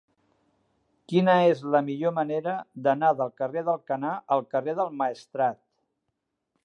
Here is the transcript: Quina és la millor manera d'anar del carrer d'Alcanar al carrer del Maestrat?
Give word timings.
Quina 1.11 1.35
és 1.49 1.61
la 1.75 1.81
millor 1.89 2.15
manera 2.15 2.55
d'anar 2.87 3.11
del 3.21 3.31
carrer 3.43 3.63
d'Alcanar 3.69 4.15
al 4.37 4.43
carrer 4.55 4.77
del 4.81 4.93
Maestrat? 5.03 5.61